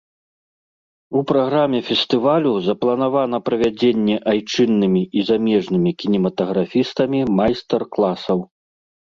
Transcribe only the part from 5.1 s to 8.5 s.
і замежнымі кінематаграфістамі майстар-класаў.